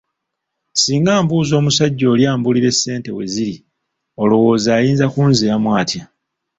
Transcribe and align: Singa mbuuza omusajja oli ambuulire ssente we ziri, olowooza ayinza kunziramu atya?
Singa 0.73 1.13
mbuuza 1.23 1.53
omusajja 1.61 2.05
oli 2.13 2.23
ambuulire 2.31 2.71
ssente 2.75 3.09
we 3.17 3.23
ziri, 3.33 3.55
olowooza 4.21 4.69
ayinza 4.77 5.05
kunziramu 5.13 5.69
atya? 5.81 6.03